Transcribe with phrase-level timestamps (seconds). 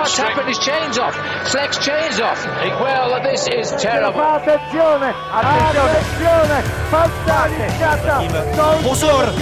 [0.00, 0.48] what's happened?
[0.48, 1.14] His chain's off.
[1.52, 2.40] Flex chain's off.
[2.80, 4.20] Well, this is terrible.
[4.20, 6.58] Attenzione, attenzione,
[6.90, 8.22] fantasticata.
[8.82, 9.32] Pozor,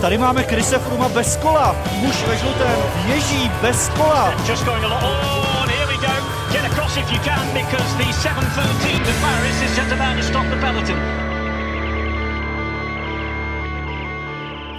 [0.00, 1.76] tady máme Krise Fruma bez kola.
[1.92, 4.34] Muž ve žlutém ježí bez kola.
[4.46, 5.02] Just going along.
[5.04, 6.12] Oh, and here we go.
[6.52, 10.46] Get across if you can because the 713 to Paris is just about to stop
[10.50, 11.35] the peloton.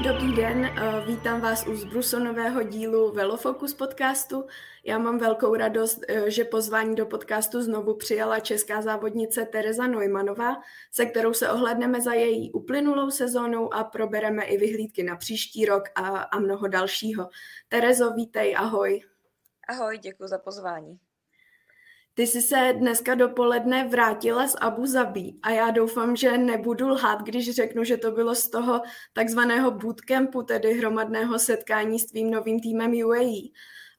[0.08, 4.48] Dobrý den, eh, vítám vás u zbrusonového dílu Velofocus podcastu.
[4.84, 10.56] Já mám velkou radost, eh, že pozvání do podcastu znovu přijala česká závodnice Tereza Neumannová,
[10.92, 15.84] se kterou se ohledneme za její uplynulou sezónou a probereme i vyhlídky na příští rok
[15.96, 17.30] a, a mnoho dalšího.
[17.68, 19.04] Terezo, vítej, ahoj.
[19.68, 21.00] Ahoj, děkuji za pozvání.
[22.18, 27.22] Ty jsi se dneska dopoledne vrátila z Abu Zabi a já doufám, že nebudu lhát,
[27.22, 28.82] když řeknu, že to bylo z toho
[29.14, 33.42] takzvaného bootcampu, tedy hromadného setkání s tvým novým týmem UAE.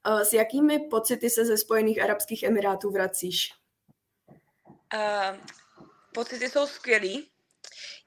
[0.07, 3.53] Eh, s jakými pocity se ze Spojených Arabských Emirátů vracíš?
[4.95, 5.37] Uh,
[6.15, 7.30] pocity jsou skvělý.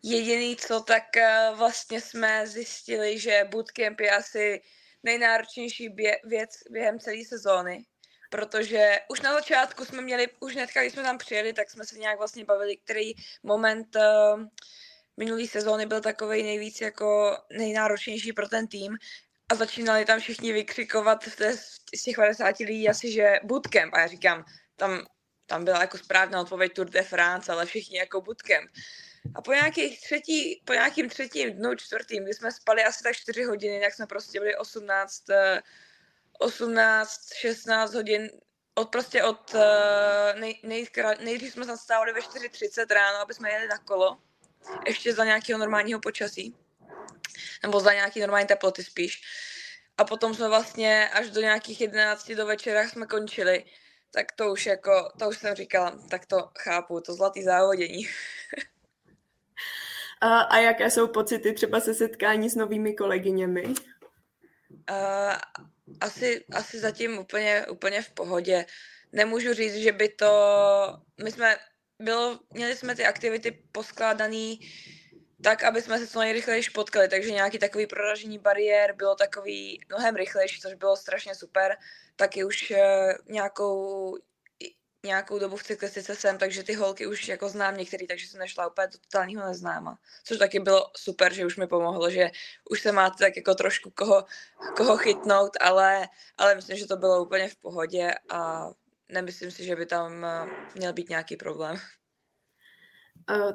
[0.03, 4.61] Jediný co, tak uh, vlastně jsme zjistili, že bootcamp je asi
[5.03, 7.85] nejnáročnější bě- věc během celé sezóny
[8.31, 11.97] protože už na začátku jsme měli, už hnedka, když jsme tam přijeli, tak jsme se
[11.97, 13.11] nějak vlastně bavili, který
[13.43, 14.43] moment uh,
[15.17, 18.97] minulý sezóny byl takový nejvíc jako nejnáročnější pro ten tým
[19.49, 21.57] a začínali tam všichni vykřikovat z, té,
[21.95, 25.05] z těch 50 lidí asi, že bootcamp a já říkám, tam,
[25.45, 28.69] tam byla jako správná odpověď Tour de France, ale všichni jako bootcamp.
[29.35, 33.43] A po, nějakých třetí, po nějakým třetím dnu, čtvrtým, kdy jsme spali asi tak 4
[33.43, 35.23] hodiny, tak jsme prostě byli 18
[36.41, 38.29] 18, 16 hodin,
[38.75, 40.87] od prostě od uh, nej,
[41.19, 44.17] nejdřív jsme stávali ve 4.30 ráno, aby jsme jeli na kolo,
[44.87, 46.55] ještě za nějakého normálního počasí,
[47.63, 49.21] nebo za nějaký normální teploty spíš.
[49.97, 53.65] A potom jsme vlastně až do nějakých 11 do večera jsme končili,
[54.11, 58.07] tak to už jako, to už jsem říkala, tak to chápu, to zlatý závodění.
[60.21, 63.73] a, a jaké jsou pocity třeba se setkání s novými kolegyněmi?
[64.89, 65.35] Uh,
[66.01, 68.65] asi, asi zatím úplně, úplně v pohodě.
[69.11, 70.31] Nemůžu říct, že by to...
[71.23, 71.57] My jsme,
[71.99, 74.55] bylo, měli jsme ty aktivity poskládané
[75.43, 80.15] tak, aby jsme se co nejrychleji potkali, takže nějaký takový proražení bariér bylo takový mnohem
[80.15, 81.77] rychlejší, což bylo strašně super.
[82.15, 82.77] Taky už uh,
[83.33, 84.17] nějakou
[85.05, 88.67] nějakou dobu v cyklistice jsem, takže ty holky už jako znám některý, takže jsem nešla
[88.67, 89.99] úplně do totálního neznáma.
[90.23, 92.31] Což taky bylo super, že už mi pomohlo, že
[92.69, 94.25] už se máte tak jako trošku koho,
[94.77, 96.07] koho chytnout, ale,
[96.37, 98.69] ale myslím, že to bylo úplně v pohodě a
[99.09, 101.77] nemyslím si, že by tam eh, měl být nějaký problém.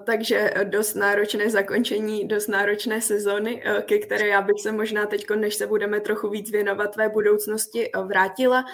[0.05, 5.55] Takže dost náročné zakončení, dost náročné sezóny, ke které já bych se možná teď, než
[5.55, 8.65] se budeme trochu víc věnovat tvé budoucnosti, vrátila.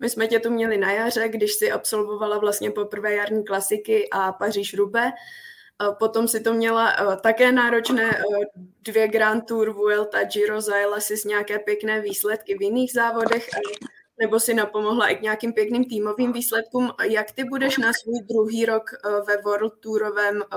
[0.00, 4.32] My jsme tě tu měli na jaře, když si absolvovala vlastně poprvé jarní klasiky a
[4.32, 5.10] Paříž Rube.
[5.98, 8.22] Potom si to měla také náročné
[8.82, 13.48] dvě Grand Tour, Vuelta, Giro, zajela si s nějaké pěkné výsledky v jiných závodech
[14.20, 16.90] nebo si napomohla i k nějakým pěkným týmovým výsledkům.
[17.02, 20.56] Jak ty budeš na svůj druhý rok eh, ve World Tourovém eh,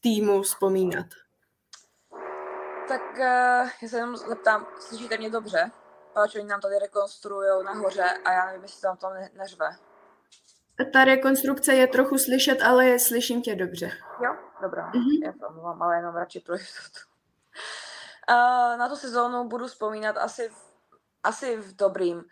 [0.00, 1.06] týmu vzpomínat?
[2.88, 5.70] Tak uh, já se jenom zeptám, slyšíte mě dobře?
[6.12, 9.70] Páč, oni nám tady rekonstruují nahoře a já nevím, jestli tam to ne- neřve.
[10.92, 13.90] Ta rekonstrukce je trochu slyšet, ale slyším tě dobře.
[14.24, 15.24] Jo, dobrá, mm-hmm.
[15.24, 16.98] já to omlouvám, ale jenom radši pro jistotu.
[18.30, 20.74] Uh, na tu sezónu budu vzpomínat asi v,
[21.22, 22.24] asi v dobrým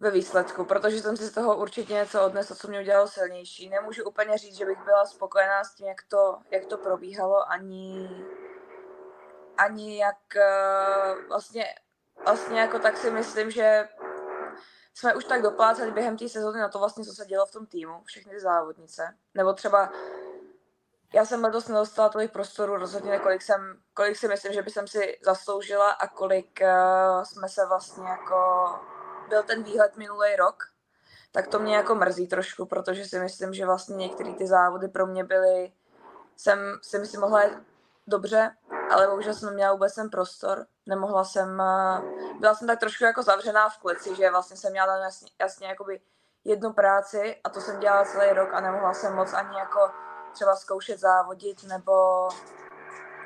[0.00, 3.68] ve výsledku, protože jsem si z toho určitě něco odnesla, co mě udělalo silnější.
[3.68, 8.10] Nemůžu úplně říct, že bych byla spokojená s tím, jak to, jak to probíhalo, ani,
[9.56, 11.74] ani jak uh, vlastně,
[12.24, 13.88] vlastně jako tak si myslím, že
[14.94, 17.66] jsme už tak dopláceli během té sezóny na to vlastně, co se dělo v tom
[17.66, 19.16] týmu, všechny ty závodnice.
[19.34, 19.92] Nebo třeba
[21.14, 24.88] já jsem letos nedostala tolik prostoru, rozhodně kolik, jsem, kolik si myslím, že by jsem
[24.88, 28.38] si zasloužila a kolik uh, jsme se vlastně jako
[29.30, 30.64] byl ten výhled minulý rok,
[31.32, 35.06] tak to mě jako mrzí trošku, protože si myslím, že vlastně některé ty závody pro
[35.06, 35.72] mě byly,
[36.36, 37.40] jsem si myslím mohla
[38.06, 38.56] dobře,
[38.90, 40.66] ale bohužel jsem neměla vůbec ten prostor.
[40.86, 42.02] Nemohla jsem, eh,
[42.40, 46.00] byla jsem tak trošku jako zavřená v klici, že vlastně jsem měla jasně, jasně jakoby
[46.44, 49.90] jednu práci a to jsem dělala celý rok a nemohla jsem moc ani jako
[50.32, 52.28] třeba zkoušet závodit nebo,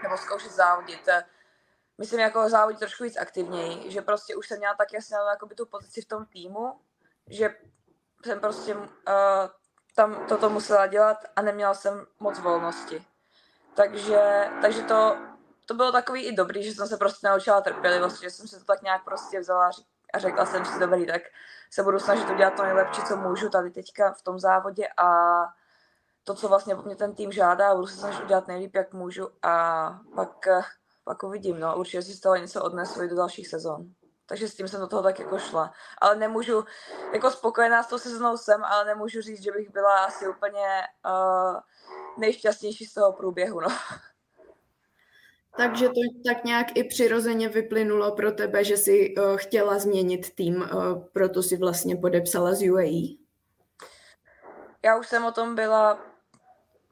[0.02, 1.08] nebo zkoušet závodit
[1.98, 5.66] myslím, jako závodit trošku víc aktivněji, že prostě už jsem měla tak jasně jakoby tu
[5.66, 6.80] pozici v tom týmu,
[7.26, 7.54] že
[8.24, 8.84] jsem prostě uh,
[9.94, 13.06] tam toto musela dělat a neměla jsem moc volnosti.
[13.74, 15.16] Takže, takže to,
[15.66, 18.64] to bylo takový i dobrý, že jsem se prostě naučila trpělivost, že jsem se to
[18.64, 19.70] tak nějak prostě vzala
[20.14, 21.22] a řekla jsem si, dobrý, tak
[21.70, 25.08] se budu snažit udělat to nejlepší, co můžu tady teďka v tom závodě a
[26.24, 29.98] to, co vlastně mě ten tým žádá, budu se snažit udělat nejlíp, jak můžu a
[30.14, 30.48] pak,
[31.04, 33.94] pak uvidím, no, určitě si z toho něco odnesu do dalších sezon.
[34.26, 35.72] Takže s tím jsem do toho tak jako šla.
[35.98, 36.64] Ale nemůžu,
[37.12, 40.66] jako spokojená s tou sezónou jsem, ale nemůžu říct, že bych byla asi úplně
[41.06, 41.60] uh,
[42.18, 43.68] nejšťastnější z toho průběhu, no.
[45.56, 50.56] Takže to tak nějak i přirozeně vyplynulo pro tebe, že jsi uh, chtěla změnit tým,
[50.56, 53.16] uh, proto si vlastně podepsala z UAE?
[54.84, 55.98] Já už jsem o tom byla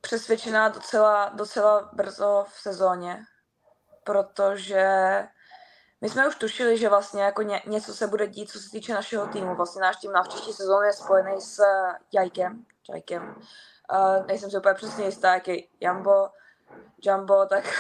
[0.00, 3.25] přesvědčená docela, docela brzo v sezóně,
[4.04, 4.84] protože
[6.00, 8.94] my jsme už tušili, že vlastně jako ně, něco se bude dít, co se týče
[8.94, 9.54] našeho týmu.
[9.54, 11.62] Vlastně náš tým na příští sezónu je spojený s
[12.12, 12.64] Jajkem.
[12.90, 13.34] Jajkem.
[13.93, 16.28] Uh, nejsem si úplně přesně jistá, jaký Jambo,
[17.02, 17.64] Jumbo, tak...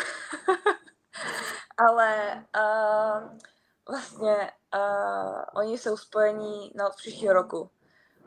[1.78, 3.38] Ale uh,
[3.88, 7.70] vlastně uh, oni jsou spojení na příštího roku.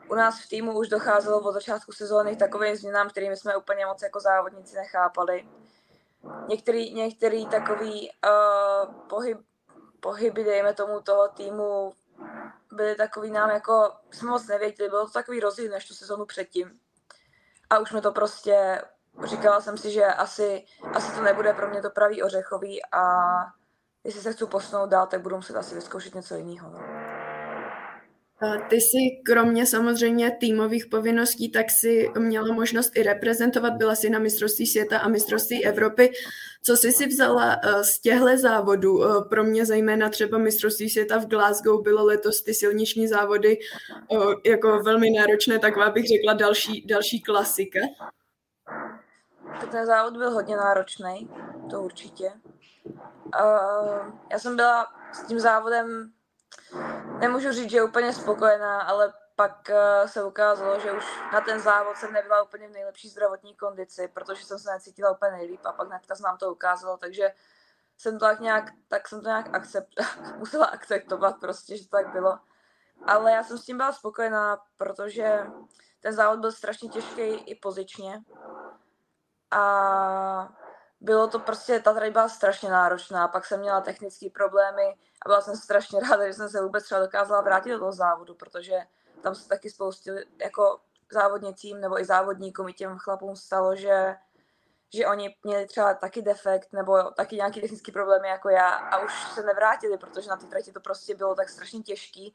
[0.08, 3.86] U nás v týmu už docházelo od začátku sezóny k takovým změnám, kterými jsme úplně
[3.86, 5.48] moc jako závodníci nechápali.
[6.48, 9.38] Některý, některý takový uh, pohyb,
[10.00, 11.92] pohyby, dejme tomu, toho týmu
[12.72, 16.78] byly takový nám jako, jsme moc nevěděli, bylo to takový rozdíl než tu sezonu předtím.
[17.70, 18.82] A už jsme to prostě,
[19.24, 23.02] říkala jsem si, že asi, asi to nebude pro mě to pravý ořechový a
[24.04, 26.70] jestli se chci posunout dál, tak budu muset asi vyzkoušet něco jiného.
[26.70, 26.95] No.
[28.68, 34.18] Ty si kromě samozřejmě týmových povinností, tak si měla možnost i reprezentovat, byla si na
[34.18, 36.12] mistrovství světa a mistrovství Evropy.
[36.62, 39.04] Co jsi si vzala eh, z těchto závodů?
[39.04, 43.58] Eh, pro mě zejména třeba mistrovství světa v Glasgow bylo letos ty silniční závody
[44.12, 47.80] eh, jako velmi náročné, tak bych řekla další, další klasika.
[49.70, 51.30] Ten závod byl hodně náročný,
[51.70, 52.32] to určitě.
[54.30, 56.12] Já jsem byla s tím závodem
[57.18, 61.60] nemůžu říct, že je úplně spokojená, ale pak uh, se ukázalo, že už na ten
[61.60, 65.72] závod jsem nebyla úplně v nejlepší zdravotní kondici, protože jsem se necítila úplně nejlíp a
[65.72, 67.32] pak hnedka se nám to ukázalo, takže
[67.98, 69.88] jsem to tak nějak, tak jsem to nějak akcept,
[70.36, 72.38] musela akceptovat prostě, že to tak bylo.
[73.06, 75.46] Ale já jsem s tím byla spokojená, protože
[76.00, 78.22] ten závod byl strašně těžký i pozičně.
[79.50, 79.62] A
[81.06, 85.40] bylo to prostě, ta trať byla strašně náročná, pak jsem měla technické problémy a byla
[85.40, 88.78] jsem strašně ráda, že jsem se vůbec třeba dokázala vrátit do toho závodu, protože
[89.22, 90.80] tam se taky spoustě jako
[91.12, 94.16] závodnicím nebo i závodníkům i těm chlapům stalo, že,
[94.94, 99.12] že oni měli třeba taky defekt nebo taky nějaký technický problémy jako já a už
[99.34, 102.34] se nevrátili, protože na té trati to prostě bylo tak strašně těžký.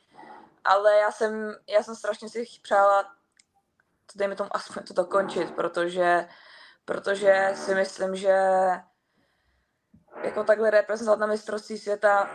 [0.64, 6.28] Ale já jsem, já jsem strašně si přála, to dejme tomu aspoň to dokončit, protože
[6.92, 8.38] protože si myslím, že
[10.24, 12.30] jako takhle reprezentovat na mistrovství světa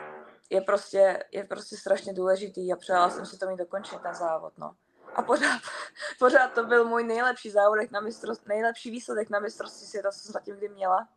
[0.50, 4.58] je prostě, je prostě strašně důležitý a přála jsem si to mít dokončit ten závod,
[4.58, 4.76] no.
[5.14, 5.60] A pořád,
[6.18, 10.32] pořád to byl můj nejlepší závodek na mistrovství, nejlepší výsledek na mistrovství světa, co jsem
[10.32, 11.08] zatím kdy měla.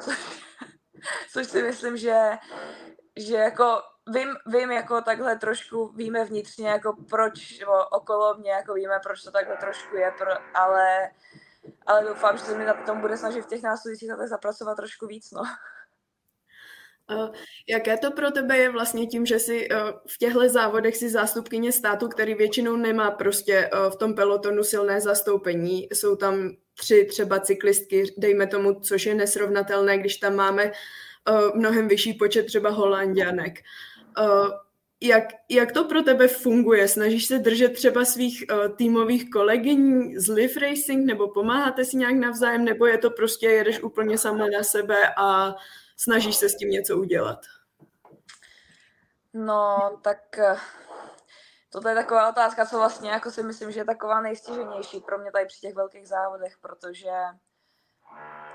[0.00, 0.44] Což,
[1.32, 2.30] což si myslím, že,
[3.16, 9.00] že jako vím, vím jako takhle trošku, víme vnitřně jako proč, okolo mě jako víme,
[9.02, 11.10] proč to takhle trošku je, pro, ale
[11.86, 15.06] ale doufám, že se mi na tom bude snažit v těch následujících letech zapracovat trošku
[15.06, 15.42] víc, no.
[17.68, 19.68] Jaké to pro tebe je vlastně tím, že si
[20.06, 25.88] v těchto závodech si zástupkyně státu, který většinou nemá prostě v tom pelotonu silné zastoupení.
[25.92, 30.72] Jsou tam tři třeba cyklistky, dejme tomu, což je nesrovnatelné, když tam máme
[31.54, 33.58] mnohem vyšší počet třeba holandianek
[35.02, 36.88] jak, jak to pro tebe funguje?
[36.88, 42.14] Snažíš se držet třeba svých uh, týmových kolegyň z Live Racing, nebo pomáháte si nějak
[42.14, 45.54] navzájem, nebo je to prostě jedeš úplně sama na sebe a
[45.96, 47.38] snažíš se s tím něco udělat?
[49.34, 50.56] No, tak eh,
[51.72, 55.32] to je taková otázka, co vlastně jako si myslím, že je taková nejstěženější pro mě
[55.32, 57.10] tady při těch velkých závodech, protože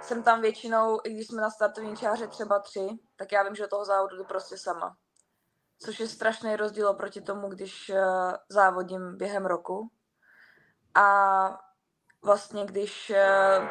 [0.01, 3.63] jsem tam většinou, i když jsme na startovní čáře třeba tři, tak já vím, že
[3.63, 4.97] do toho závodu jdu prostě sama
[5.79, 7.97] což je strašný rozdíl oproti tomu, když uh,
[8.49, 9.91] závodím během roku.
[10.95, 11.59] A
[12.21, 13.67] vlastně, když, uh,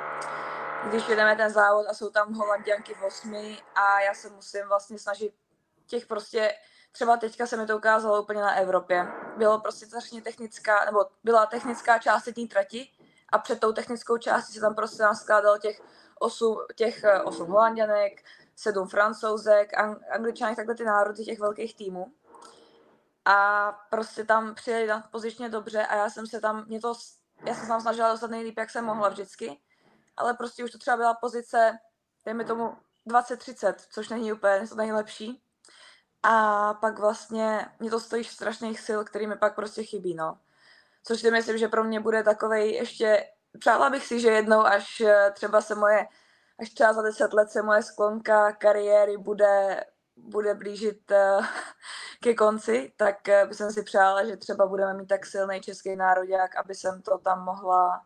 [0.89, 4.99] když jedeme ten závod a jsou tam holanděnky v osmi a já se musím vlastně
[4.99, 5.35] snažit
[5.87, 6.55] těch prostě,
[6.93, 9.07] třeba teďka se mi to ukázalo úplně na Evropě.
[9.37, 12.89] Bylo prostě strašně technická, nebo byla technická část té trati
[13.33, 15.81] a před tou technickou částí se tam prostě nám skládalo těch
[16.19, 18.23] osm, těch eh, osm holanděnek,
[18.57, 22.13] sedm francouzek, ang- angličanek, takhle ty národy těch velkých týmů.
[23.25, 26.95] A prostě tam přijeli na pozičně dobře a já jsem se tam, mě to,
[27.47, 29.61] já jsem se tam snažila dostat nejlíp, jak jsem mohla vždycky,
[30.17, 31.79] ale prostě už to třeba byla pozice,
[32.25, 35.43] dejme tomu 20-30, což není úplně to nejlepší.
[36.23, 40.39] a pak vlastně mě to stojí strašných sil, který mi pak prostě chybí, no.
[41.05, 45.01] Což si myslím, že pro mě bude takovej ještě, přála bych si, že jednou až
[45.01, 46.07] eh, třeba se moje,
[46.59, 49.85] až třeba za deset let se moje sklonka kariéry bude,
[50.17, 51.47] bude blížit uh,
[52.23, 56.57] ke konci, tak uh, bych si přála, že třeba budeme mít tak silný český národák,
[56.57, 58.03] aby jsem to tam mohla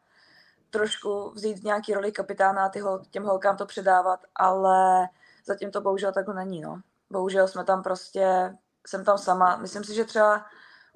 [0.70, 5.08] trošku vzít nějaký roli kapitána a ty hol, těm holkám to předávat, ale
[5.46, 6.80] zatím to bohužel takhle není, no.
[7.10, 9.56] Bohužel jsme tam prostě, jsem tam sama.
[9.56, 10.46] Myslím si, že třeba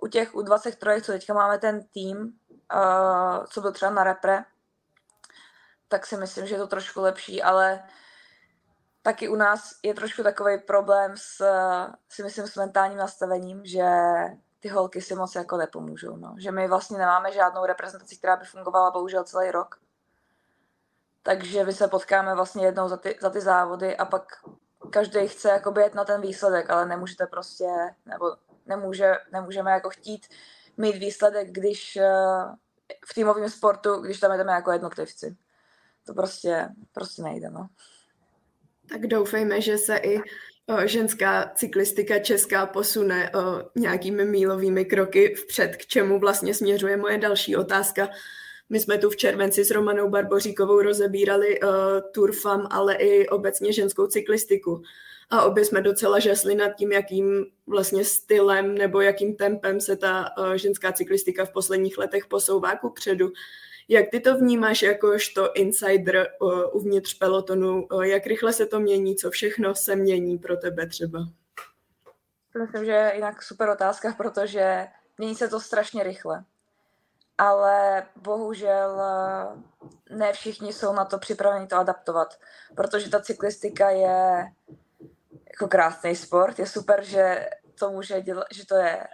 [0.03, 2.19] u těch u 23, co teďka máme ten tým,
[2.75, 4.45] uh, co byl třeba na repre,
[5.93, 7.83] tak si myslím, že je to trošku lepší, ale
[9.03, 11.45] taky u nás je trošku takový problém s,
[12.09, 13.85] si myslím, s mentálním nastavením, že
[14.61, 16.17] ty holky si moc jako nepomůžou.
[16.17, 16.35] No.
[16.39, 19.81] Že my vlastně nemáme žádnou reprezentaci, která by fungovala bohužel celý rok.
[21.23, 24.25] Takže my se potkáme vlastně jednou za ty, za ty závody a pak
[24.91, 27.69] každý chce jako jet na ten výsledek, ale nemůžete prostě,
[28.07, 30.27] nebo nemůže, nemůžeme jako chtít
[30.77, 32.09] mít výsledek, když eh,
[33.07, 35.37] v týmovém sportu, když tam jdeme jako jednotlivci.
[36.07, 37.67] To prostě, prostě nejde, no.
[38.89, 40.19] Tak doufejme, že se i
[40.67, 47.19] o, ženská cyklistika česká posune o, nějakými mílovými kroky vpřed, k čemu vlastně směřuje moje
[47.19, 48.09] další otázka.
[48.69, 51.71] My jsme tu v červenci s Romanou Barboříkovou rozebírali uh,
[52.13, 54.83] Turfam, ale i obecně ženskou cyklistiku.
[55.31, 60.31] A obě jsme docela žasli nad tím, jakým vlastně stylem nebo jakým tempem se ta
[60.39, 63.33] uh, ženská cyklistika v posledních letech posouvá ku předu.
[63.89, 67.87] Jak ty to vnímáš jakožto insider uh, uvnitř pelotonu?
[67.93, 69.17] Uh, jak rychle se to mění?
[69.17, 71.19] Co všechno se mění pro tebe třeba?
[72.61, 74.87] Myslím, že je jinak super otázka, protože
[75.19, 76.45] mění se to strašně rychle.
[77.39, 79.03] Ale bohužel
[80.11, 82.39] ne všichni jsou na to připraveni to adaptovat,
[82.77, 84.47] protože ta cyklistika je
[85.53, 86.59] jako krásný sport.
[86.59, 87.49] Je super, že
[87.79, 89.07] to může dělat, že to je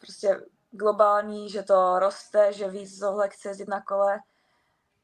[0.00, 4.20] prostě globální, že to roste, že víc zohle chce jezdit na kole,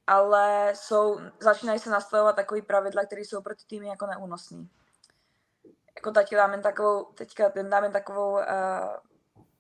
[0.07, 4.67] ale jsou, začínají se nastavovat takové pravidla, které jsou pro ty týmy jako neúnosné.
[5.97, 8.43] Jako teď dáme takovou, teďka dáme takovou uh,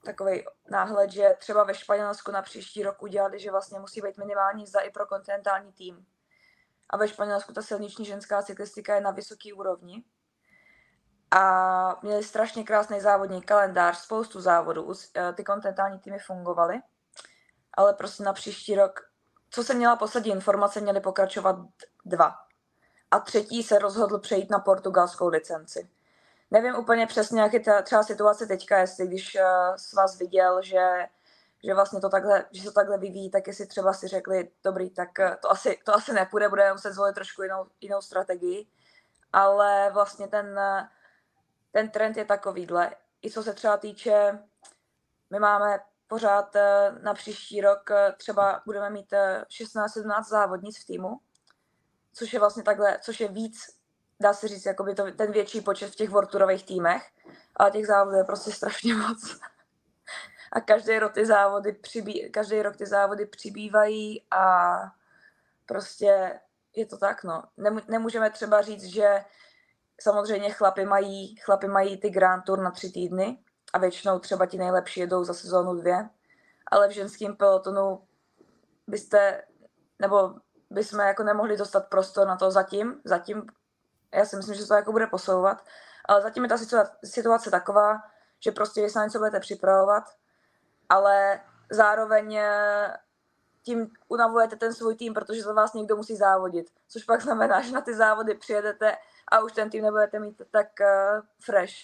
[0.04, 4.66] takový náhled, že třeba ve Španělsku na příští rok udělali, že vlastně musí být minimální
[4.66, 6.06] zda i pro kontinentální tým.
[6.90, 10.04] A ve Španělsku ta silniční ženská cyklistika je na vysoké úrovni
[11.32, 16.80] a měli strašně krásný závodní kalendář, spoustu závodů, eh, ty kontinentální týmy fungovaly,
[17.74, 19.00] ale prostě na příští rok,
[19.50, 21.56] co se měla poslední informace, měly pokračovat
[22.04, 22.34] dva.
[23.10, 25.88] A třetí se rozhodl přejít na portugalskou licenci.
[26.50, 30.62] Nevím úplně přesně, jak je ta, třeba situace teďka, jestli když uh, s vás viděl,
[30.62, 31.06] že,
[31.64, 35.08] že vlastně to takhle, že se takhle vyvíjí, tak jestli třeba si řekli, dobrý, tak
[35.18, 38.66] uh, to asi, to asi nepůjde, budeme muset zvolit trošku jinou, jinou strategii,
[39.32, 40.60] ale vlastně ten
[41.72, 42.90] ten trend je takovýhle.
[43.22, 44.38] I co se třeba týče,
[45.30, 50.86] my máme pořád eh, na příští rok eh, třeba budeme mít 16-17 eh, závodnic v
[50.86, 51.20] týmu,
[52.14, 53.58] což je vlastně takhle, což je víc,
[54.20, 57.02] dá se říct, jakoby to, ten větší počet v těch vorturových týmech,
[57.56, 59.40] ale těch závodů je prostě strašně moc.
[60.52, 64.76] A každý rok ty závody, přibý, každý rok ty závody přibývají a
[65.66, 66.40] prostě
[66.76, 67.42] je to tak, no.
[67.88, 69.24] Nemůžeme třeba říct, že
[70.00, 73.38] Samozřejmě chlapy mají, chlapy mají ty Grand Tour na tři týdny
[73.72, 76.08] a většinou třeba ti nejlepší jedou za sezónu dvě,
[76.70, 78.02] ale v ženském pelotonu
[78.86, 79.42] byste,
[79.98, 80.34] nebo
[80.70, 83.46] bychom jako nemohli dostat prostor na to zatím, zatím,
[84.14, 85.64] já si myslím, že to jako bude posouvat,
[86.04, 86.56] ale zatím je ta
[87.04, 88.02] situace taková,
[88.44, 90.04] že prostě vy se na něco budete připravovat,
[90.88, 92.96] ale zároveň eh,
[93.62, 97.72] tím unavujete ten svůj tým, protože za vás někdo musí závodit, což pak znamená, že
[97.72, 98.96] na ty závody přijedete
[99.28, 101.74] a už ten tým nebudete mít tak uh, fresh.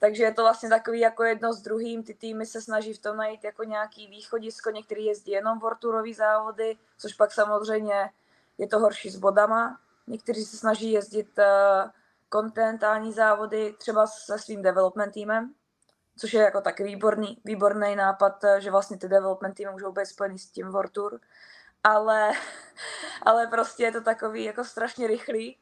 [0.00, 3.16] Takže je to vlastně takový jako jedno s druhým, ty týmy se snaží v tom
[3.16, 8.10] najít jako nějaký východisko, některý jezdí jenom vorturový závody, což pak samozřejmě
[8.58, 9.80] je to horší s bodama.
[10.06, 11.90] Někteří se snaží jezdit uh,
[12.28, 15.54] kontinentální závody třeba se svým development týmem,
[16.18, 20.06] což je jako taky výborný, výborný nápad, eh, že vlastně ty development týmy můžou být
[20.06, 21.20] spojený s tím Vortur,
[21.84, 22.32] ale,
[23.22, 25.58] ale prostě je to takový jako strašně rychlý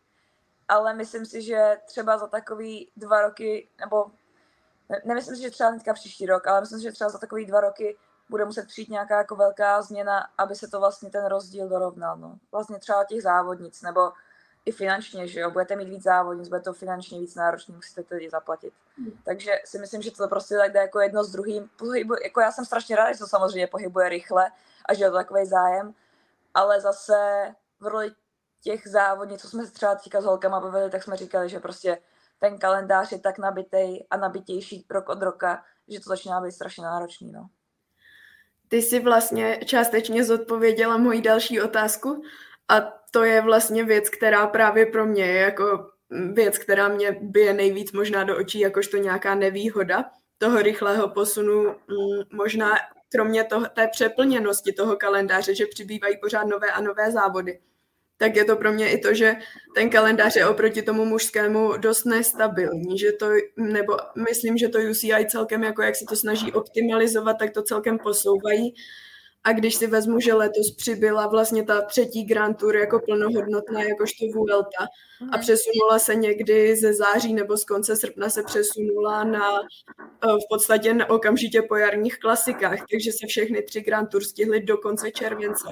[0.68, 4.06] ale myslím si, že třeba za takový dva roky, nebo
[4.88, 7.46] ne, nemyslím si, že třeba teďka příští rok, ale myslím si, že třeba za takový
[7.46, 7.96] dva roky
[8.30, 12.16] bude muset přijít nějaká jako velká změna, aby se to vlastně ten rozdíl dorovnal.
[12.16, 12.38] No.
[12.52, 14.12] Vlastně třeba těch závodnic, nebo
[14.66, 18.30] i finančně, že jo, budete mít víc závodnic, bude to finančně víc náročné, musíte tedy
[18.30, 18.72] zaplatit.
[18.98, 19.12] Hmm.
[19.24, 21.70] Takže si myslím, že to prostě tak jde jako jedno s druhým.
[21.78, 24.50] Pohybu, jako já jsem strašně ráda, že to samozřejmě pohybuje rychle
[24.88, 25.94] a že je to takový zájem,
[26.54, 27.14] ale zase
[27.80, 28.10] v roli
[28.62, 31.98] těch závodnic, co jsme se třeba teďka s holkama bavili, tak jsme říkali, že prostě
[32.38, 36.84] ten kalendář je tak nabitý a nabitější rok od roka, že to začíná být strašně
[36.84, 37.32] náročný.
[37.32, 37.48] No.
[38.68, 42.22] Ty jsi vlastně částečně zodpověděla moji další otázku
[42.68, 45.90] a to je vlastně věc, která právě pro mě je jako
[46.32, 50.04] věc, která mě bije nejvíc možná do očí, jakožto nějaká nevýhoda
[50.38, 52.72] toho rychlého posunu, mm, možná
[53.12, 57.58] kromě toho, té přeplněnosti toho kalendáře, že přibývají pořád nové a nové závody
[58.18, 59.36] tak je to pro mě i to, že
[59.74, 63.96] ten kalendář je oproti tomu mužskému dost nestabilní, že to, nebo
[64.28, 68.74] myslím, že to UCI celkem, jako jak se to snaží optimalizovat, tak to celkem posouvají.
[69.46, 74.26] A když si vezmu, že letos přibyla vlastně ta třetí Grand Tour jako plnohodnotná, jakožto
[74.34, 74.84] Vuelta
[75.20, 75.40] a mhm.
[75.40, 80.94] přesunula se někdy ze září nebo z konce srpna se přesunula na eh, v podstatě
[80.94, 85.68] na okamžitě po jarních klasikách, takže se všechny tři Grand Tour stihly do konce července.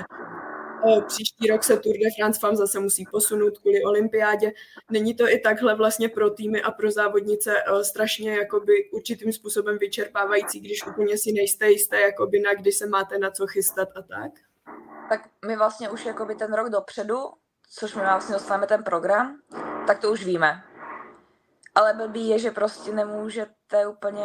[1.06, 4.52] Příští rok se Tour de France FAM zase musí posunout kvůli olympiádě.
[4.90, 9.78] Není to i takhle vlastně pro týmy a pro závodnice eh, strašně jakoby určitým způsobem
[9.78, 14.02] vyčerpávající, když úplně si nejste jisté, jakoby na kdy se máte na co chystat a
[14.02, 14.32] tak?
[15.08, 17.18] Tak my vlastně už jakoby ten rok dopředu,
[17.70, 19.40] což my vlastně dostaneme ten program,
[19.86, 20.62] tak to už víme.
[21.74, 24.24] Ale blbý je, že prostě nemůžete úplně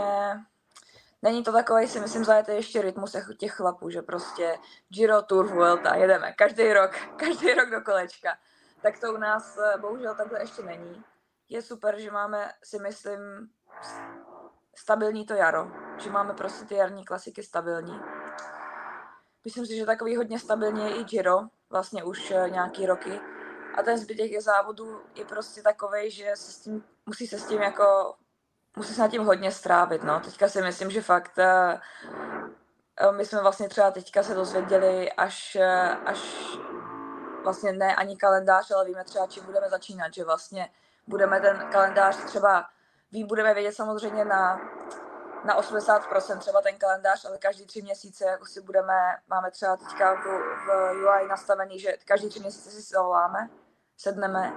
[1.21, 4.57] není to takový, si myslím, zajetý ještě rytmus jako těch chlapů, že prostě
[4.89, 8.37] Giro, Tour, Vuelta, jedeme každý rok, každý rok do kolečka.
[8.81, 11.03] Tak to u nás eh, bohužel takhle ještě není.
[11.49, 13.19] Je super, že máme, si myslím,
[14.75, 17.99] stabilní to jaro, že máme prostě ty jarní klasiky stabilní.
[19.45, 23.19] Myslím si, že takový hodně stabilní je i Giro, vlastně už eh, nějaký roky.
[23.77, 27.47] A ten zbytek je závodu je prostě takový, že se s tím, musí se s
[27.47, 28.15] tím jako
[28.75, 30.19] musí se nad tím hodně strávit, no.
[30.19, 36.09] Teďka si myslím, že fakt uh, my jsme vlastně třeba teďka se dozvěděli až, uh,
[36.09, 36.47] až
[37.43, 40.69] vlastně ne ani kalendář, ale víme třeba, čím budeme začínat, že vlastně
[41.07, 42.65] budeme ten kalendář třeba,
[43.11, 44.61] vím, budeme vědět samozřejmě na,
[45.45, 48.93] na 80% třeba ten kalendář, ale každý tři měsíce jako si budeme,
[49.27, 50.25] máme třeba teďka v,
[50.65, 53.49] v UI nastavený, že každý tři měsíce si zavoláme,
[53.97, 54.53] sedneme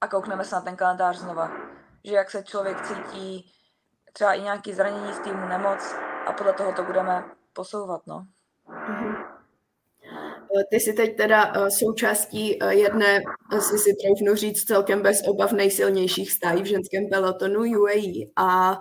[0.00, 1.50] a koukneme se na ten kalendář znova
[2.04, 3.52] že jak se člověk cítí,
[4.12, 5.94] třeba i nějaký zranění v týmu, nemoc
[6.26, 8.26] a podle toho to budeme posouvat, no.
[8.68, 9.32] Mm-hmm.
[10.70, 13.22] Ty jsi teď teda eh, součástí eh, jedné,
[13.56, 18.78] asi si troufnu říct, celkem bez obav nejsilnějších stájí v ženském pelotonu UAE a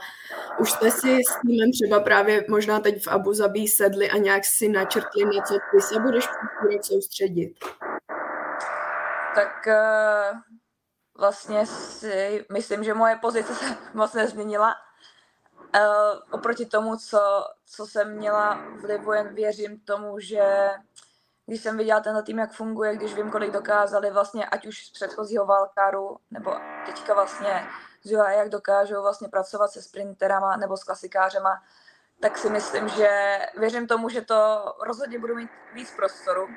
[0.60, 4.46] už jste si s týmem třeba právě možná teď v Abu Zabi sedli a nějak
[4.46, 6.28] si načrtli, na co ty se budeš
[6.82, 7.54] soustředit.
[9.36, 9.68] Tak
[11.22, 14.76] vlastně si myslím, že moje pozice se moc nezměnila.
[15.76, 17.20] Uh, oproti tomu, co,
[17.66, 20.70] co jsem měla vlivu, jen věřím tomu, že
[21.46, 24.92] když jsem viděla ten tým, jak funguje, když vím, kolik dokázali vlastně, ať už z
[24.92, 26.56] předchozího Valkáru, nebo
[26.86, 27.68] teďka vlastně
[28.04, 31.64] z jak dokážou vlastně pracovat se sprinterama nebo s klasikářema,
[32.20, 36.48] tak si myslím, že věřím tomu, že to rozhodně budu mít víc prostoru.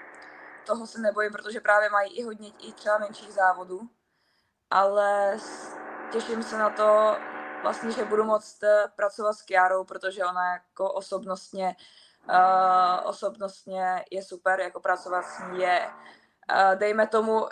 [0.67, 3.89] Toho se nebojím, protože právě mají i hodně i třeba menších závodů
[4.71, 5.39] ale
[6.13, 7.17] těším se na to,
[7.63, 11.77] vlastně, že budu moct eh, pracovat s Kiarou, protože ona jako osobnostně,
[12.29, 17.49] uh, osobnostně je super, jako pracovat s ní je, uh, dejme tomu,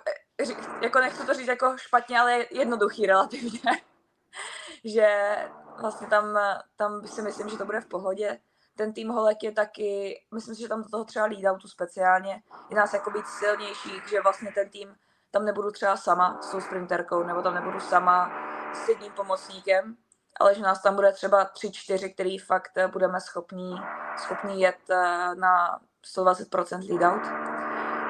[0.83, 3.61] jako nechci to říct jako špatně, ale je jednoduchý relativně,
[4.85, 5.37] že
[5.81, 6.39] vlastně tam,
[6.77, 8.39] tam si myslím, že to bude v pohodě.
[8.77, 11.29] Ten tým Holek je taky, myslím si, že tam do toho třeba
[11.61, 14.97] tu speciálně, je nás jako být silnější, že vlastně ten tým
[15.33, 18.33] tam nebudu třeba sama s tou sprinterkou, nebo tam nebudu sama
[18.75, 19.97] s jedním pomocníkem,
[20.41, 23.77] ale že nás tam bude třeba tři, čtyři, který fakt eh, budeme schopní,
[24.17, 25.81] schopní jet eh, na
[26.17, 27.23] 120% lead out.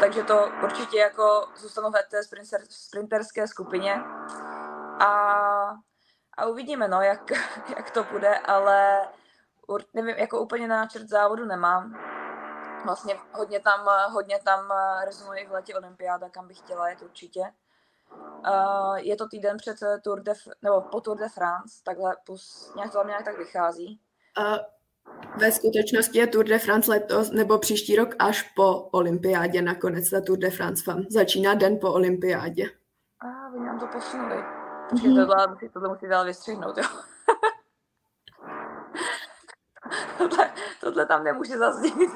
[0.00, 3.94] Takže to určitě jako zůstanu v té sprinter, sprinterské skupině
[5.00, 5.14] a,
[6.36, 7.30] a uvidíme, no, jak,
[7.76, 9.00] jak to bude, ale
[9.94, 11.98] nevím, jako úplně náčrt závodu nemám
[12.84, 17.42] vlastně hodně tam, hodně tam eh, rezonuje v letě olympiáda, kam bych chtěla jet určitě.
[18.48, 22.92] Uh, je to týden před Tour de, nebo po Tour de France, takhle plus, nějak
[22.92, 24.00] to nějak tak vychází.
[24.38, 24.56] Uh,
[25.36, 30.20] ve skutečnosti je Tour de France letos nebo příští rok až po olympiádě nakonec ta
[30.20, 31.02] Tour de France fan.
[31.10, 32.70] Začíná den po olympiádě.
[33.20, 34.44] A vy nám to posunuli.
[34.90, 35.26] Počkej, mm-hmm.
[35.26, 36.84] tohle, tohle musí dál vystřihnout, jo.
[40.18, 41.94] tohle, tohle tam nemůže zaznít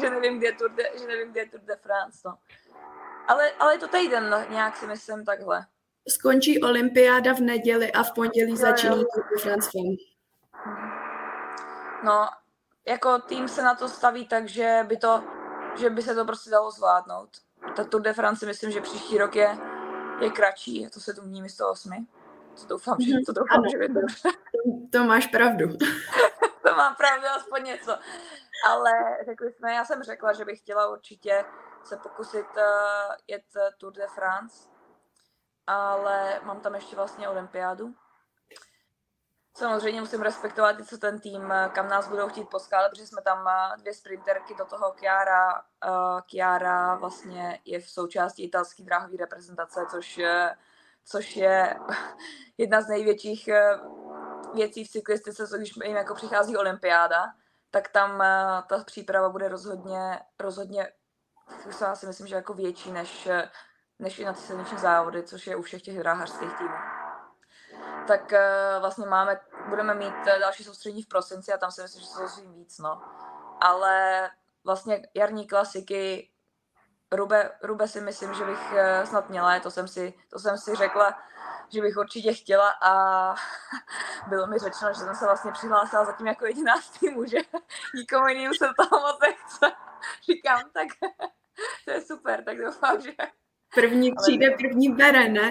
[0.00, 2.34] že nevím, kde je Tour de, že nevím, kde je Tour de France, no.
[3.28, 5.66] Ale, ale to týden, no, nějak si myslím takhle.
[6.08, 9.96] Skončí olympiáda v neděli a v pondělí začíná Tour de France film.
[12.04, 12.28] No,
[12.88, 15.24] jako tým se na to staví tak, že by, to,
[15.80, 17.28] že by se to prostě dalo zvládnout.
[17.76, 19.58] Ta Tour de France myslím, že příští rok je,
[20.20, 22.06] je kratší, to 7 dní místo 8.
[22.60, 24.00] To doufám, že, to doufám, ano, že to,
[24.98, 25.66] to máš pravdu.
[26.70, 27.98] to mám pravdu, aspoň něco.
[28.66, 28.90] Ale
[29.24, 31.44] řekli jsme, já jsem řekla, že bych chtěla určitě
[31.84, 32.62] se pokusit uh,
[33.28, 33.44] jet
[33.78, 34.68] Tour de France,
[35.66, 37.94] ale mám tam ještě vlastně olympiádu.
[39.56, 43.48] Samozřejmě musím respektovat i co ten tým, kam nás budou chtít poskádat, protože jsme tam
[43.78, 50.18] dvě sprinterky, do toho Chiara, uh, Chiara vlastně je v součástí italské dráhové reprezentace, což,
[50.18, 50.56] je,
[51.04, 51.76] což je
[52.58, 53.48] jedna z největších
[54.54, 57.26] věcí v cyklistice, když jim jako přichází olympiáda,
[57.70, 58.20] tak tam uh,
[58.66, 60.92] ta příprava bude rozhodně, rozhodně
[61.80, 63.28] já si myslím, že jako větší než,
[63.98, 66.74] než i na ty silniční závody, což je u všech těch dráhařských týmů.
[68.06, 72.08] Tak uh, vlastně máme, budeme mít další soustředí v prosinci a tam si myslím, že
[72.08, 73.02] se dozvím víc, no.
[73.60, 74.30] Ale
[74.64, 76.30] vlastně jarní klasiky,
[77.12, 78.72] Rube, Rube si myslím, že bych
[79.04, 81.18] snad měla, to jsem si, to jsem si řekla,
[81.72, 83.34] že bych určitě chtěla a
[84.28, 87.38] bylo mi řečeno, že jsem se vlastně přihlásila zatím jako jediná z týmu, že
[87.94, 89.76] nikomu jiným se toho moc nechce.
[90.26, 90.88] Říkám, tak
[91.84, 93.12] to je super, tak doufám, že...
[93.74, 94.56] První přijde, Ale...
[94.56, 95.50] první bere, ne?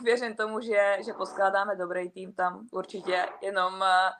[0.00, 4.10] Věřím tomu, že, že poskládáme dobrý tým tam určitě, jenom eh,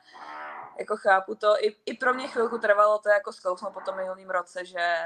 [0.78, 4.30] jako chápu to, i, i pro mě chvilku trvalo to jako zkousnout po tom minulým
[4.30, 4.98] roce, že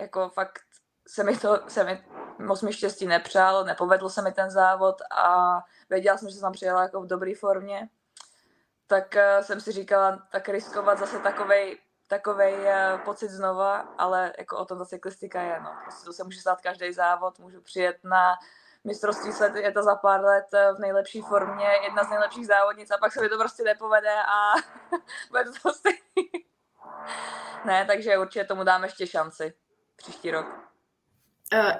[0.00, 0.62] jako fakt
[1.08, 2.04] se mi to, se mi
[2.38, 5.58] moc mi štěstí nepřál, nepovedl se mi ten závod a
[5.90, 7.88] věděla jsem, že jsem přijela jako v dobré formě,
[8.86, 14.58] tak uh, jsem si říkala, tak riskovat zase takovej, takovej uh, pocit znova, ale jako
[14.58, 15.76] o tom ta cyklistika je, no.
[15.82, 18.34] Prostě to se může stát každý závod, můžu přijet na
[18.84, 22.90] mistrovství světa, je to za pár let eh, v nejlepší formě, jedna z nejlepších závodnic
[22.90, 24.52] a pak se mi to prostě nepovede a
[25.30, 26.30] bude to stejný.
[27.64, 29.54] ne, takže určitě tomu dáme ještě šanci
[29.96, 30.73] příští rok.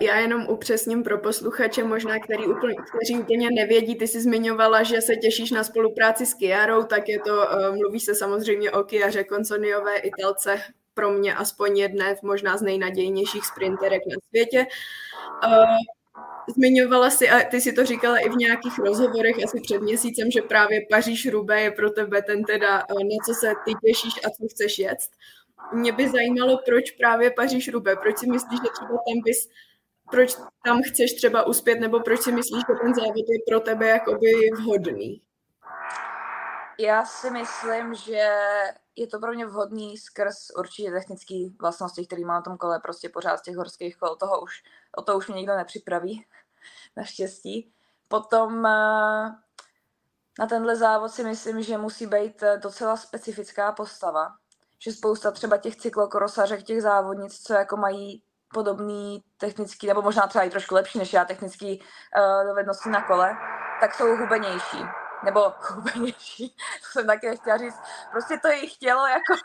[0.01, 5.01] Já jenom upřesním pro posluchače, možná, který úplně, kteří úplně nevědí, ty jsi zmiňovala, že
[5.01, 9.97] se těšíš na spolupráci s Kiarou, tak je to, mluví se samozřejmě o Kiaře Konsoniové
[9.97, 10.61] Italce,
[10.95, 14.67] pro mě aspoň jedné možná z nejnadějnějších sprinterek na světě.
[16.57, 20.43] Zmiňovala si, a ty si to říkala i v nějakých rozhovorech asi před měsícem, že
[20.43, 24.79] právě Paříž-Roubaix je pro tebe ten teda, na co se ty těšíš a co chceš
[24.79, 24.99] jet.
[25.73, 29.49] Mě by zajímalo, proč právě Paříž Rube, proč si myslíš, že třeba tam bys,
[30.11, 33.89] proč tam chceš třeba uspět, nebo proč si myslíš, že ten závod je pro tebe
[33.89, 35.23] jakoby vhodný?
[36.79, 38.29] Já si myslím, že
[38.97, 43.09] je to pro mě vhodný skrz určitě technické vlastnosti, které mám na tom kole, prostě
[43.09, 44.63] pořád z těch horských kol, toho už,
[44.97, 46.27] o to už mě nikdo nepřipraví,
[46.97, 47.73] naštěstí.
[48.09, 49.35] Potom eh,
[50.39, 54.37] na tenhle závod si myslím, že musí být eh, docela specifická postava,
[54.79, 58.23] že spousta třeba těch cyklokrosařek, těch závodnic, co jako mají
[58.55, 63.37] podobný technický, nebo možná třeba i trošku lepší než já, technický uh, dovednosti na kole,
[63.81, 64.85] tak jsou hubenější.
[65.25, 67.81] Nebo hubenější, to jsem také chtěla říct.
[68.11, 69.35] Prostě to jejich tělo jako...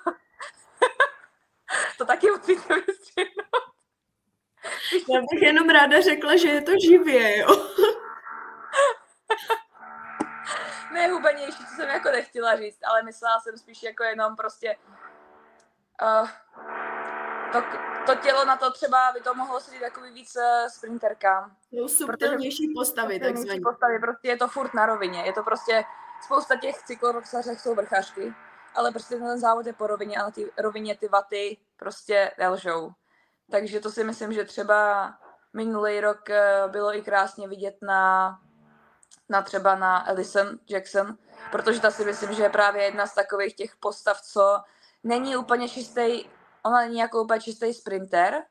[1.98, 3.70] to taky musíte vystřihnout.
[5.14, 7.48] Já bych jenom ráda řekla, že je to živě, jo.
[10.94, 14.76] ne hubenější, co jsem jako nechtěla říct, ale myslela jsem spíš jako jenom prostě
[16.02, 16.30] uh,
[17.52, 17.62] to,
[18.06, 21.56] to tělo na to třeba by to mohlo sedít takový víc uh, sprinterkám.
[21.72, 23.62] Jsou subtilnější postavy, takzvaně.
[23.64, 25.84] postavy, prostě je to furt na rovině, je to prostě,
[26.26, 28.34] spousta těch cykloroxařek jsou vrchařky,
[28.76, 32.92] ale prostě ten závod je po rovině a na ty rovině ty vaty prostě nelžou.
[33.52, 35.14] Takže to si myslím, že třeba
[35.54, 38.40] minulý rok eh, bylo i krásně vidět na,
[39.30, 41.18] na třeba na Ellison Jackson,
[41.52, 44.60] protože ta si myslím, že je právě jedna z takových těch postav, co
[45.04, 46.30] není úplně čistý,
[46.64, 48.44] ona není jako úplně čistý sprinter,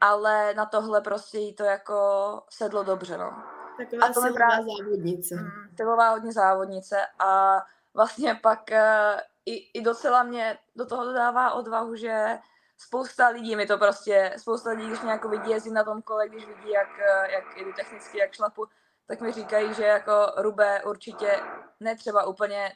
[0.00, 3.42] ale na tohle prostě jí to jako sedlo dobře, no.
[3.76, 5.34] Taková a to silová právě, závodnice.
[5.34, 7.58] Mm, silová hodně závodnice a
[7.94, 12.38] vlastně pak uh, i, i docela mě do toho dodává odvahu, že
[12.78, 16.28] spousta lidí mi to prostě, spousta lidí, když mě jako vidí jezdit na tom kole,
[16.28, 18.66] když vidí, jak, eh, jak jdu technicky, jak šlapu,
[19.06, 21.40] tak mi říkají, že jako Rube určitě
[21.80, 22.72] netřeba úplně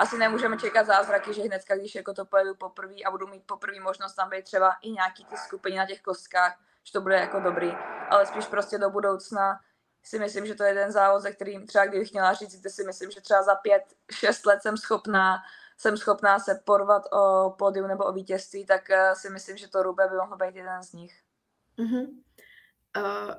[0.00, 3.80] asi nemůžeme čekat zázraky, že hnedka, když jako to pojedu poprvé a budu mít poprvé
[3.80, 7.40] možnost tam být třeba i nějaký ty skupiny na těch kostkách, že to bude jako
[7.40, 7.72] dobrý,
[8.08, 9.60] ale spíš prostě do budoucna
[10.02, 12.84] si myslím, že to je jeden závod, ze kterým třeba kdybych měla říct, kde si
[12.84, 13.82] myslím, že třeba za pět,
[14.12, 15.38] šest let jsem schopná
[15.80, 19.82] jsem schopná se porvat o pódium nebo o vítězství, tak eh, si myslím, že to
[19.82, 21.22] Rube by mohl být jeden z nich.
[21.78, 22.08] Uh-huh.
[22.96, 23.34] Uh,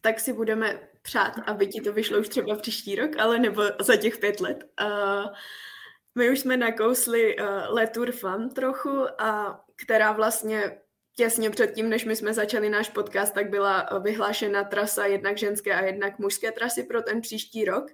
[0.00, 3.96] tak si budeme přát, aby ti to vyšlo už třeba příští rok, ale nebo za
[3.96, 4.64] těch pět let.
[4.82, 5.26] Uh,
[6.16, 10.78] my už jsme nakousli uh, Le Tour Fun trochu, a která vlastně
[11.16, 15.84] těsně předtím, než my jsme začali náš podcast, tak byla vyhlášena trasa jednak ženské a
[15.84, 17.86] jednak mužské trasy pro ten příští rok.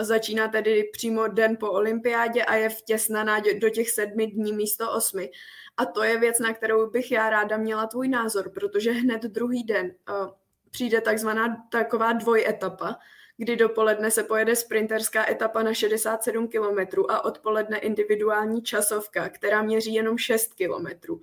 [0.00, 5.30] Začíná tedy přímo den po olympiádě a je vtěsnaná do těch sedmi dní místo osmi.
[5.76, 9.64] A to je věc, na kterou bych já ráda měla tvůj názor, protože hned druhý
[9.64, 10.28] den uh,
[10.70, 12.96] přijde takzvaná taková dvojetapa,
[13.38, 19.94] kdy dopoledne se pojede sprinterská etapa na 67 km a odpoledne individuální časovka, která měří
[19.94, 21.18] jenom 6 km.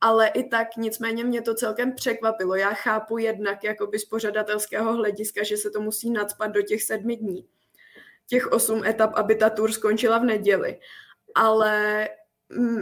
[0.00, 2.54] Ale i tak nicméně mě to celkem překvapilo.
[2.54, 7.16] Já chápu jednak jakoby z pořadatelského hlediska, že se to musí nadspat do těch sedmi
[7.16, 7.46] dní.
[8.26, 10.80] Těch osm etap, aby ta tour skončila v neděli.
[11.34, 12.08] Ale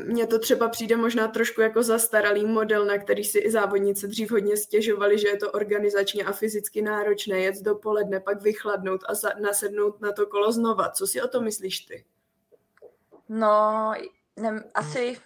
[0.07, 4.31] mně to třeba přijde možná trošku jako zastaralý model, na který si i závodnice dřív
[4.31, 10.01] hodně stěžovali, že je to organizačně a fyzicky náročné jet dopoledne, pak vychladnout a nasednout
[10.01, 10.91] na to kolo znova.
[10.91, 12.05] Co si o to myslíš ty?
[13.29, 13.93] No,
[14.37, 15.21] ne, asi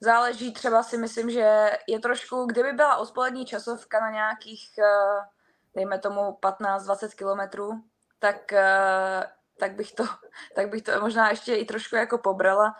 [0.00, 5.26] záleží, třeba si myslím, že je trošku, kdyby byla odpolední časovka na nějakých, eh,
[5.74, 7.70] dejme tomu 15-20 kilometrů,
[8.18, 9.24] tak, eh,
[9.58, 10.04] tak, bych to,
[10.54, 12.74] tak bych to možná ještě i trošku jako pobrala,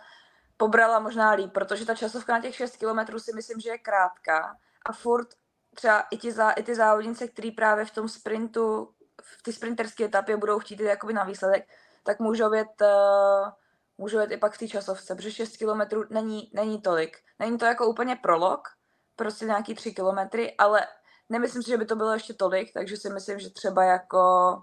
[0.57, 4.57] pobrala možná líp, protože ta časovka na těch 6 kilometrů si myslím, že je krátká
[4.85, 5.27] a furt
[5.75, 8.89] třeba i, ti zá, i ty závodnice, který právě v tom sprintu,
[9.21, 11.67] v ty sprinterské etapě budou chtít jít jakoby na výsledek,
[12.03, 13.49] tak můžou jet, uh,
[13.97, 17.17] můžou jet i pak v té časovce, protože 6 kilometrů není, není tolik.
[17.39, 18.67] Není to jako úplně prolog,
[19.15, 20.87] prostě nějaký 3 kilometry, ale
[21.29, 24.53] nemyslím si, že by to bylo ještě tolik, takže si myslím, že třeba jako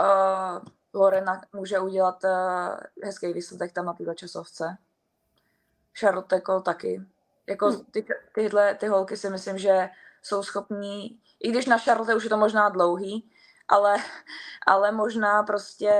[0.00, 0.58] uh,
[0.94, 2.30] Lorena může udělat uh,
[3.02, 4.76] hezký výsledek tam na této časovce.
[5.98, 7.02] Charlotte jako taky.
[7.46, 7.84] Jako hmm.
[7.84, 9.90] ty, tyhle ty holky si myslím, že
[10.22, 13.30] jsou schopní, i když na Charlotte už je to možná dlouhý,
[13.68, 13.96] ale,
[14.66, 15.92] ale možná prostě,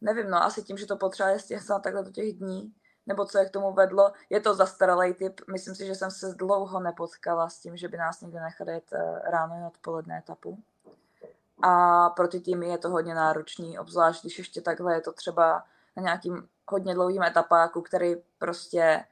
[0.00, 2.74] nevím, no asi tím, že to potřebuje stěhnout takhle do těch dní,
[3.06, 4.12] nebo co je k tomu vedlo.
[4.30, 5.40] Je to zastaralý typ.
[5.52, 8.92] Myslím si, že jsem se dlouho nepotkala s tím, že by nás někde nechali jet
[8.92, 10.62] eh, ráno i odpoledne etapu
[11.62, 15.64] a pro ty týmy je to hodně náročný, obzvlášť když ještě takhle je to třeba
[15.96, 19.04] na nějakým hodně dlouhým etapáku, který prostě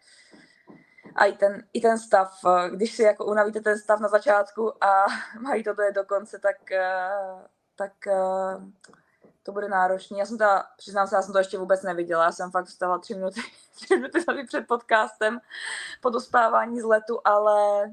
[1.17, 5.05] a i ten, i ten stav, když si jako unavíte ten stav na začátku a
[5.41, 8.57] mají to do konce, tak, eh, tak eh,
[9.43, 10.19] to bude náročný.
[10.19, 12.99] Já jsem ta, přiznám se, já jsem to ještě vůbec neviděla, já jsem fakt vstala
[12.99, 13.41] tři minuty,
[13.75, 15.41] tři minuty před podcastem
[16.01, 17.87] po dospávání z letu, ale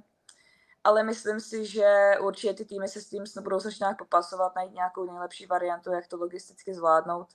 [0.83, 5.05] ale myslím si, že určitě ty týmy se s tím budou nějak popasovat, najít nějakou
[5.05, 7.27] nejlepší variantu, jak to logisticky zvládnout.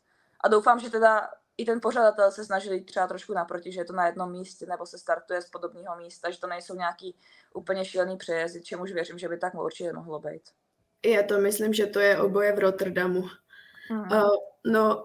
[0.44, 3.84] A doufám, že teda i ten pořadatel se snažil jít třeba trošku naproti, že je
[3.84, 7.16] to na jednom místě nebo se startuje z podobného místa, že to nejsou nějaký
[7.54, 10.42] úplně šílený přejezdy, čemuž věřím, že by tak určitě mohlo být.
[11.04, 13.24] Já to myslím, že to je oboje v Rotterdamu.
[13.90, 14.00] Mm.
[14.00, 14.28] Uh,
[14.66, 15.04] no,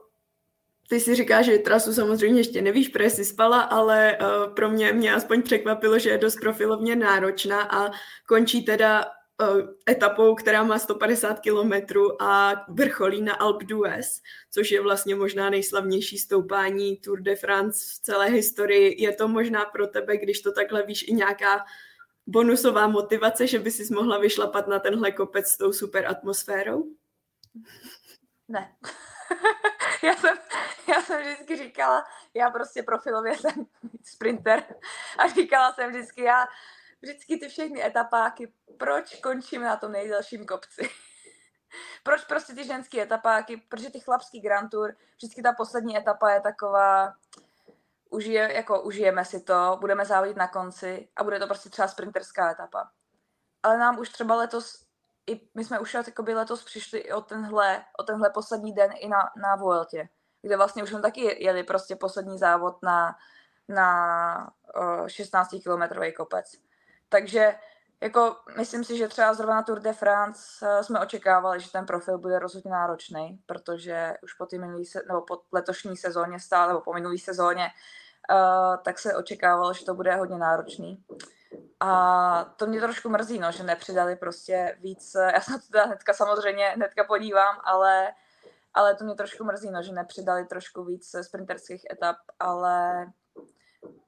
[0.94, 4.94] ty si říkáš, že trasu samozřejmě ještě nevíš, protože jsi spala, ale uh, pro mě
[4.94, 7.92] mě aspoň překvapilo, že je dost profilovně náročná a
[8.28, 14.82] končí teda uh, etapou, která má 150 kilometrů a vrcholí na Alpe d'Huez, což je
[14.82, 19.04] vlastně možná nejslavnější stoupání Tour de France v celé historii.
[19.04, 21.66] Je to možná pro tebe, když to takhle víš, i nějaká
[22.28, 26.86] bonusová motivace, že by si mohla vyšlapat na tenhle kopec s tou super atmosférou?
[28.48, 28.76] Ne.
[30.08, 30.38] já, jsem,
[30.88, 33.66] já jsem vždycky říkala, já prostě profilově jsem
[34.04, 34.64] sprinter
[35.18, 36.46] a říkala jsem vždycky, já
[37.02, 40.90] vždycky ty všechny etapáky, proč končím na tom nejdelším kopci?
[42.04, 46.42] proč prostě ty ženské etapáky, protože ty chlapský Grand Tour, vždycky ta poslední etapa je
[46.42, 47.14] taková,
[48.10, 52.52] užije, jako užijeme si to, budeme závodit na konci a bude to prostě třeba sprinterská
[52.52, 52.92] etapa.
[53.64, 54.83] Ale nám už třeba letos
[55.28, 59.08] i my jsme už jakoby letos přišli i o tenhle, o tenhle poslední den i
[59.08, 60.10] na, na Vueltě,
[60.42, 63.16] kde vlastně už jsme taky jeli prostě poslední závod na,
[63.70, 66.52] na uh, 16-kilometrový kopec.
[67.10, 67.56] Takže
[68.02, 71.86] jako myslím si, že třeba zrovna na Tour de France uh, jsme očekávali, že ten
[71.86, 74.48] profil bude rozhodně náročný, protože už po,
[74.84, 77.68] se, nebo po letošní sezóně stále, nebo po minulý sezóně,
[78.32, 81.04] uh, tak se očekávalo, že to bude hodně náročný.
[81.80, 85.86] A to mě trošku mrzí, no, že nepřidali prostě víc, já se na to teda
[85.86, 88.14] hnedka samozřejmě hnedka podívám, ale,
[88.74, 93.06] ale to mě trošku mrzí, no, že nepřidali trošku víc sprinterských etap, ale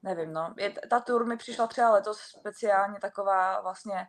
[0.02, 0.54] nevím, no.
[0.58, 4.08] Je, ta tour mi přišla třeba letos speciálně taková vlastně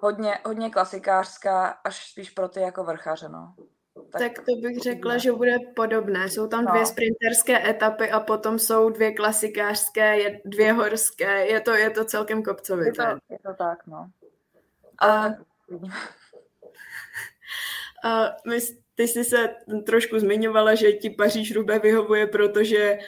[0.00, 3.54] hodně, hodně klasikářská, až spíš pro ty jako vrchaře, no.
[3.94, 6.28] Tak, tak to bych řekla, že bude podobné.
[6.28, 6.70] Jsou tam no.
[6.70, 11.46] dvě sprinterské etapy a potom jsou dvě klasikářské, dvě horské.
[11.46, 13.02] Je to, je to celkem kopcovité.
[13.02, 14.10] Je to, je to tak, no.
[15.00, 15.24] A,
[18.04, 18.58] a my,
[18.94, 19.48] ty jsi se
[19.86, 22.98] trošku zmiňovala, že ti Paříž Rube vyhovuje, protože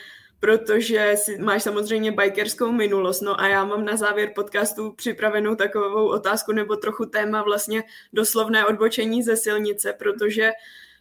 [0.40, 6.08] protože si, máš samozřejmě bikerskou minulost, no a já mám na závěr podcastu připravenou takovou
[6.08, 10.52] otázku nebo trochu téma vlastně doslovné odbočení ze silnice, protože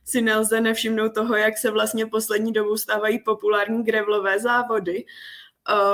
[0.04, 5.06] si nelze nevšimnout toho, jak se vlastně poslední dobou stávají populární grevlové závody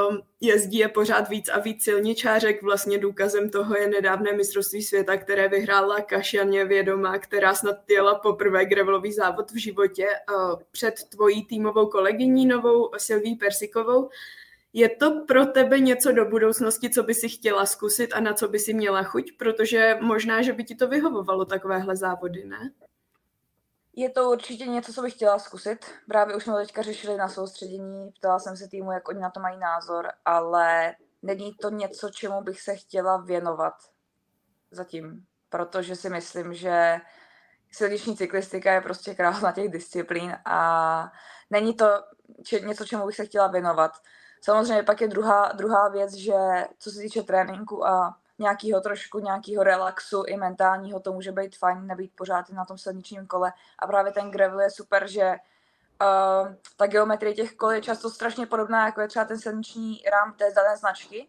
[0.10, 2.64] um, jezdí je pořád víc a víc silničářek.
[2.64, 8.66] Vlastně důkazem toho je nedávné mistrovství světa, které vyhrála Kašianě vědomá, která snad jela poprvé
[8.66, 14.10] grevlový závod v životě uh, před tvojí týmovou kolegyní novou Silví Persikovou.
[14.74, 18.48] Je to pro tebe něco do budoucnosti, co by si chtěla zkusit a na co
[18.48, 19.32] by si měla chuť?
[19.38, 22.72] Protože možná, že by ti to vyhovovalo takovéhle závody, ne?
[23.94, 25.86] Je to určitě něco, co bych chtěla zkusit.
[26.08, 29.30] Právě už jsme to teďka řešili na soustředění, ptala jsem se týmu, jak oni na
[29.30, 33.74] to mají názor, ale není to něco, čemu bych se chtěla věnovat
[34.72, 36.98] zatím, protože si myslím, že
[37.72, 41.12] silniční cyklistika je prostě královna těch disciplín a
[41.50, 41.86] není to
[42.46, 43.92] če- něco, čemu bych se chtěla věnovat.
[44.44, 46.34] Samozřejmě pak je druhá, druhá věc, že
[46.80, 51.88] co se týče tréninku a nějakého trošku nějakého relaxu i mentálního, to může být fajn,
[51.88, 53.54] nebýt pořád na tom silničním kole.
[53.80, 55.36] A právě ten gravel je super, že
[56.02, 60.34] uh, ta geometrie těch kol je často strašně podobná, jako je třeba ten silniční rám
[60.34, 61.28] té dané značky.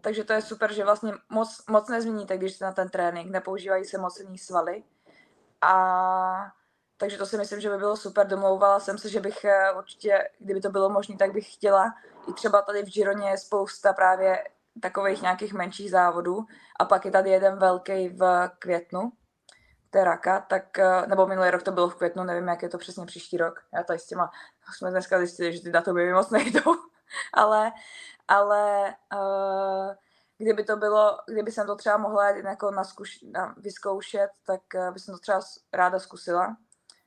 [0.00, 3.84] Takže to je super, že vlastně moc, moc nezměníte, když jste na ten trénink, nepoužívají
[3.84, 4.84] se mocný svaly.
[5.60, 6.52] A
[6.96, 8.26] takže to si myslím, že by bylo super.
[8.26, 11.94] Domlouvala jsem se, že bych eh, určitě, kdyby to bylo možné, tak bych chtěla
[12.28, 14.44] i třeba tady v Gironě je spousta právě
[14.80, 16.46] takových nějakých menších závodů
[16.80, 19.12] a pak je tady jeden velký v květnu,
[19.90, 23.06] Teraka, tak, eh, nebo minulý rok to bylo v květnu, nevím, jak je to přesně
[23.06, 23.60] příští rok.
[23.74, 24.30] Já tady s těma,
[24.76, 26.74] jsme dneska zjistili, že ty datumy mi moc nejdou,
[27.34, 27.72] ale,
[28.28, 29.94] ale uh,
[30.38, 34.90] kdyby to bylo, kdyby jsem to třeba mohla jako na zkuš, na, vyzkoušet, tak uh,
[34.90, 35.40] by jsem to třeba
[35.72, 36.56] ráda zkusila.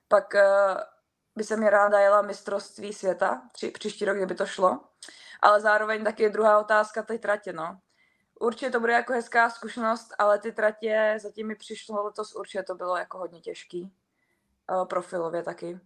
[0.08, 0.82] Pak uh,
[1.36, 4.80] by se mi ráda jela mistrovství světa, tři, příští rok, kdyby to šlo
[5.42, 7.80] ale zároveň taky druhá otázka ty tratě, no.
[8.40, 12.76] Určitě to bude jako hezká zkušenost, ale ty tratě zatím mi přišlo letos určitě to
[12.76, 13.94] bylo jako hodně těžký.
[14.90, 15.80] Profilově taky.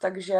[0.00, 0.36] Takže,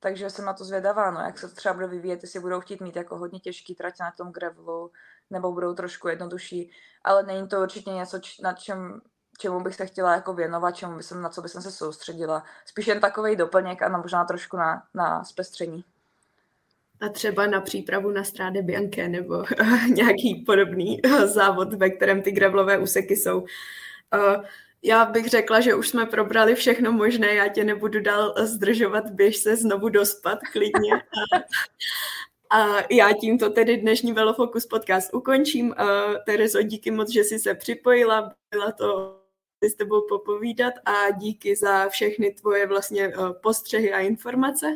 [0.00, 2.80] takže jsem na to zvědavá, no, jak se to třeba bude vyvíjet, jestli budou chtít
[2.80, 4.92] mít jako hodně těžký tratě na tom gravelu,
[5.30, 6.70] nebo budou trošku jednodušší,
[7.04, 9.00] ale není to určitě něco, na čem,
[9.38, 12.44] čemu bych se chtěla jako věnovat, čemu bych na co bych se soustředila.
[12.66, 15.84] Spíš jen takový doplněk a možná trošku na, na zpestření
[17.00, 19.44] a třeba na přípravu na stráde Bianche nebo
[19.94, 23.44] nějaký podobný závod, ve kterém ty gravelové úseky jsou.
[24.82, 29.36] Já bych řekla, že už jsme probrali všechno možné, já tě nebudu dál zdržovat, běž
[29.36, 30.92] se znovu dospat klidně.
[32.50, 35.74] A já tímto tedy dnešní Velofokus podcast ukončím.
[36.26, 39.20] Terezo, díky moc, že jsi se připojila, byla to
[39.62, 44.66] s tebou popovídat a díky za všechny tvoje vlastně postřehy a informace.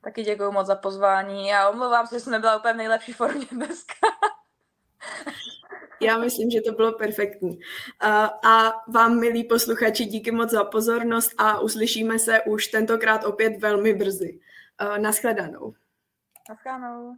[0.00, 3.46] Taky děkuji moc za pozvání a omlouvám se, že jsem nebyla úplně v nejlepší formě
[3.52, 4.06] dneska.
[6.00, 7.58] Já myslím, že to bylo perfektní.
[8.44, 13.94] A vám, milí posluchači, díky moc za pozornost a uslyšíme se už tentokrát opět velmi
[13.94, 14.40] brzy.
[14.98, 15.74] Naschledanou.
[16.48, 17.16] Naschledanou.